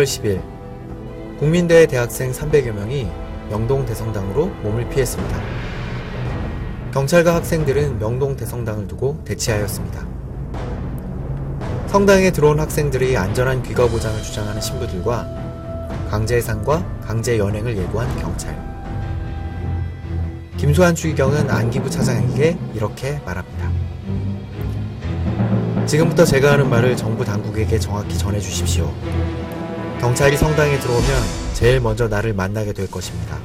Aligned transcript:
6월 0.00 0.04
10일 0.04 1.38
국민대회 1.38 1.86
대학생 1.86 2.32
300여 2.32 2.72
명이 2.72 3.08
명동 3.50 3.84
대성당으로 3.84 4.46
몸을 4.62 4.88
피했습니다. 4.88 5.40
경찰과 6.92 7.34
학생들은 7.36 7.98
명동 7.98 8.36
대성당을 8.36 8.86
두고 8.88 9.22
대치하였습니다. 9.24 10.06
성당에 11.88 12.30
들어온 12.30 12.60
학생들의 12.60 13.16
안전한 13.16 13.62
귀가 13.62 13.86
보장을 13.86 14.22
주장하는 14.22 14.60
신부들과 14.60 15.26
강제 16.10 16.36
해산과 16.36 17.00
강제 17.02 17.38
연행을 17.38 17.76
예고한 17.76 18.16
경찰. 18.20 18.70
김수환 20.56 20.94
추기경은 20.94 21.50
안기부 21.50 21.90
차장에게 21.90 22.56
이렇게 22.74 23.20
말합니다. 23.24 23.70
지금부터 25.86 26.24
제가 26.24 26.52
하는 26.52 26.68
말을 26.70 26.96
정부 26.96 27.24
당국에게 27.24 27.78
정확히 27.78 28.16
전해 28.16 28.38
주십시오. 28.38 28.92
경찰이 30.00 30.36
성당에 30.36 30.78
들어오면 30.78 31.08
제일 31.52 31.80
먼저 31.80 32.08
나를 32.08 32.32
만나게 32.32 32.72
될 32.72 32.90
것입니다. 32.90 33.36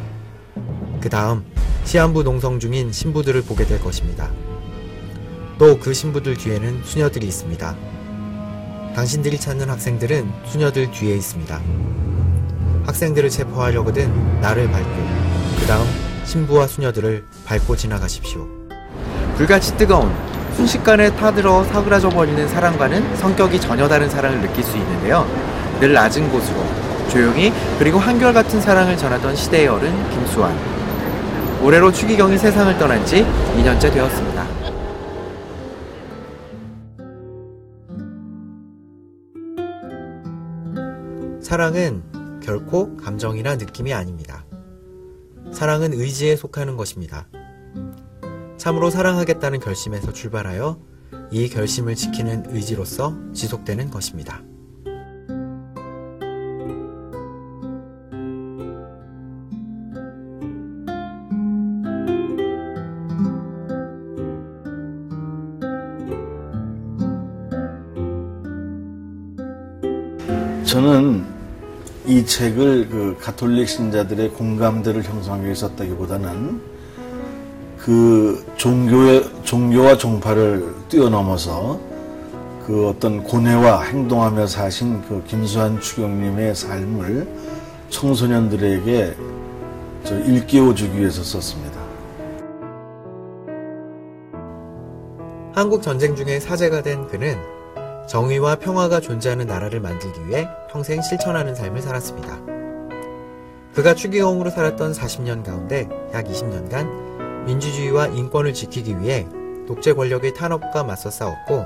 그 1.02 1.10
다음 1.10 1.44
시한부 1.84 2.24
농성 2.24 2.60
중인 2.60 2.92
신부들을 2.92 3.42
보게 3.44 3.66
될 3.66 3.80
것입니다. 3.82 4.30
또 5.58 5.78
그 5.80 5.94
신부들 5.94 6.36
뒤에는 6.38 6.82
수녀들이 6.84 7.28
있습니다. 7.28 7.76
당신들이 8.96 9.38
찾는 9.40 9.70
학생들은 9.70 10.32
수녀들 10.46 10.92
뒤에 10.92 11.16
있습니다. 11.16 11.62
학생들을 12.86 13.30
체포하려거든 13.30 14.40
나를 14.42 14.70
밟고 14.72 15.08
그 15.60 15.66
다음 15.66 15.86
신부와 16.26 16.68
수녀들을 16.68 17.26
밟고 17.46 17.76
지나가십시오. 17.76 18.48
불같이 19.38 19.76
뜨거운 19.78 20.14
순식간에 20.56 21.14
타들어 21.18 21.66
사그라져 21.66 22.10
버리는 22.10 22.48
사랑과는 22.48 23.18
성격이 23.18 23.60
전혀 23.60 23.88
다른 23.90 24.10
사랑을 24.10 24.40
느낄 24.42 24.64
수 24.64 24.78
있는데요. 24.78 25.26
늘 25.80 25.94
낮은 25.94 26.30
곳으로 26.32 26.58
조용히 27.10 27.52
그리고 27.78 28.00
한결같은 28.00 28.62
사랑을 28.62 28.98
전하던 28.98 29.36
시대의 29.36 29.68
어른 29.68 30.10
김수환. 30.12 30.56
올해로 31.64 31.92
추기경이 31.92 32.38
세상을 32.38 32.78
떠난 32.78 33.06
지 33.06 33.26
2년째 33.58 33.92
되었습니다. 33.92 34.46
사랑은 41.42 42.04
결코 42.42 42.96
감정이나 42.98 43.56
느낌이 43.56 43.94
아닙니다. 43.94 44.46
사랑은 45.52 45.94
의지에 45.94 46.36
속하는 46.36 46.76
것입니다. 46.76 47.28
참으로 48.58 48.90
사랑하겠다는 48.90 49.60
결심에서 49.60 50.12
출발하여 50.12 50.80
이 51.32 51.50
결심을 51.50 51.96
지키는 51.96 52.46
의지로서 52.50 53.16
지속되는 53.34 53.90
것입니다. 53.90 54.42
저는 70.76 71.26
이 72.06 72.26
책을 72.26 72.90
그 72.90 73.18
가톨릭 73.22 73.70
신자들의 73.70 74.32
공감대를 74.32 75.04
형성하기 75.04 75.46
위해 75.46 75.56
썼다기보다는 75.56 76.60
그 77.78 78.46
종교의 78.58 79.24
종교와 79.46 79.96
종파를 79.96 80.66
뛰어넘어서 80.90 81.80
그 82.66 82.90
어떤 82.90 83.24
고뇌와 83.24 83.84
행동하며 83.84 84.48
사신 84.48 85.02
그 85.04 85.24
김수환 85.26 85.80
추경님의 85.80 86.54
삶을 86.54 87.26
청소년들에게 87.90 89.16
저 90.04 90.20
일깨워 90.20 90.76
주기 90.76 91.00
위해서 91.00 91.24
썼습니다. 91.24 91.80
한국 95.54 95.82
전쟁 95.82 96.18
중에 96.18 96.42
사제가 96.42 96.84
된 96.84 97.08
그는 97.08 97.38
정의와 98.08 98.56
평화가 98.58 99.00
존재하는 99.00 99.48
나라를 99.48 99.80
만들기 99.80 100.28
위해 100.28 100.48
평생 100.70 101.02
실천하는 101.02 101.56
삶을 101.56 101.82
살았습니다. 101.82 102.40
그가 103.74 103.94
추기경으로 103.94 104.50
살았던 104.50 104.94
40년 104.94 105.44
가운데 105.44 105.90
약 106.14 106.26
20년간 106.26 107.46
민주주의와 107.46 108.08
인권을 108.08 108.54
지키기 108.54 109.00
위해 109.02 109.28
독재 109.68 109.94
권력의 109.94 110.34
탄압과 110.34 110.84
맞서 110.84 111.10
싸웠고 111.10 111.66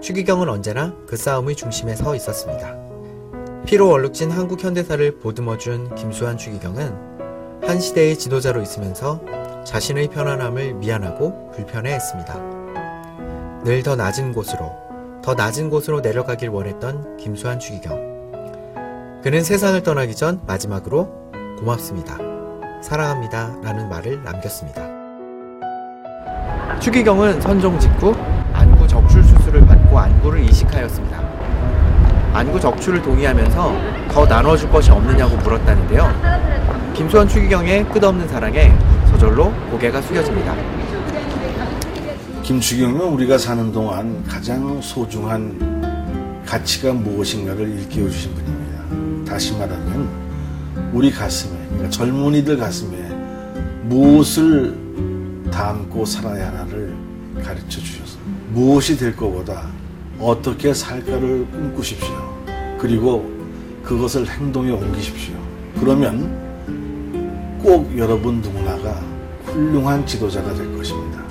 추기경은 0.00 0.48
언제나 0.48 0.92
그 1.06 1.16
싸움의 1.16 1.54
중심에 1.56 1.94
서 1.94 2.14
있었습니다. 2.16 2.76
피로 3.64 3.88
얼룩진 3.90 4.30
한국 4.32 4.62
현대사를 4.62 5.20
보듬어준 5.20 5.94
김수환 5.94 6.36
추기경은 6.36 7.12
한 7.62 7.78
시대의 7.78 8.18
지도자로 8.18 8.60
있으면서 8.60 9.20
자신의 9.64 10.08
편안함을 10.08 10.74
미안하고 10.74 11.52
불편해했습니다. 11.52 12.52
늘 13.64 13.84
더 13.84 13.94
낮은 13.94 14.32
곳으로, 14.32 14.72
더 15.22 15.34
낮은 15.34 15.70
곳으로 15.70 16.00
내려가길 16.00 16.48
원했던 16.48 17.16
김수환 17.16 17.60
추기경. 17.60 19.20
그는 19.22 19.44
세상을 19.44 19.80
떠나기 19.84 20.16
전 20.16 20.40
마지막으로 20.46 21.08
고맙습니다. 21.60 22.18
사랑합니다. 22.82 23.54
라는 23.62 23.88
말을 23.88 24.20
남겼습니다. 24.24 24.82
추기경은 26.80 27.40
선종 27.40 27.78
직후 27.78 28.12
안구 28.52 28.88
적출 28.88 29.22
수술을 29.22 29.64
받고 29.64 29.96
안구를 29.96 30.40
이식하였습니다. 30.40 31.22
안구 32.32 32.58
적출을 32.58 33.00
동의하면서 33.00 33.76
더 34.10 34.26
나눠줄 34.26 34.70
것이 34.70 34.90
없느냐고 34.90 35.36
물었다는데요. 35.36 36.92
김수환 36.94 37.28
추기경의 37.28 37.84
끝없는 37.90 38.26
사랑에 38.26 38.76
저절로 39.10 39.52
고개가 39.70 40.02
숙여집니다. 40.02 40.81
김추경은 42.42 43.00
우리가 43.00 43.38
사는 43.38 43.70
동안 43.70 44.24
가장 44.24 44.80
소중한 44.82 46.42
가치가 46.44 46.92
무엇인가를 46.92 47.68
일깨워 47.68 48.10
주신 48.10 48.34
분입니다. 48.34 49.24
다시 49.24 49.56
말하면 49.56 50.08
우리 50.92 51.12
가슴에, 51.12 51.56
그러니까 51.68 51.90
젊은이들 51.90 52.56
가슴에 52.56 52.98
무엇을 53.84 54.76
담고 55.52 56.04
살아야 56.04 56.48
하나를 56.48 56.96
가르쳐 57.44 57.80
주셔서 57.80 58.18
무엇이 58.52 58.96
될 58.98 59.14
것보다 59.14 59.68
어떻게 60.18 60.74
살까를 60.74 61.46
꿈꾸십시오. 61.46 62.44
그리고 62.76 63.30
그것을 63.84 64.28
행동에 64.28 64.72
옮기십시오. 64.72 65.34
그러면 65.78 66.42
꼭 67.62 67.96
여러분 67.96 68.40
누구나가 68.40 69.00
훌륭한 69.46 70.04
지도자가 70.04 70.52
될 70.54 70.76
것입니다. 70.76 71.21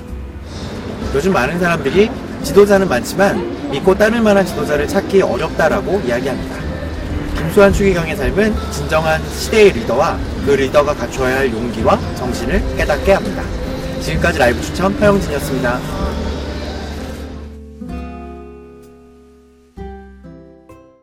요즘 1.13 1.33
많은 1.33 1.59
사람들이 1.59 2.09
지도자는 2.43 2.87
많지만 2.87 3.69
믿고 3.69 3.93
따를 3.95 4.21
만한 4.21 4.45
지도자를 4.45 4.87
찾기 4.87 5.21
어렵다라고 5.21 6.01
이야기합니다. 6.05 6.55
김수환 7.37 7.73
추기경의 7.73 8.15
삶은 8.15 8.55
진정한 8.71 9.21
시대의 9.29 9.73
리더와 9.73 10.17
그 10.45 10.51
리더가 10.51 10.93
갖춰야 10.93 11.39
할 11.39 11.51
용기와 11.51 11.99
정신을 12.15 12.63
깨닫게 12.77 13.11
합니다. 13.11 13.43
지금까지 14.01 14.39
라이브 14.39 14.61
추천 14.61 14.93
허영진이었습니다. 14.93 15.79